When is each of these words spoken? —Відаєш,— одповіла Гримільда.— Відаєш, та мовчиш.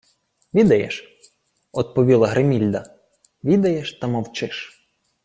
—Відаєш,— 0.53 1.09
одповіла 1.71 2.27
Гримільда.— 2.27 2.97
Відаєш, 3.43 3.93
та 3.93 4.07
мовчиш. 4.07 4.87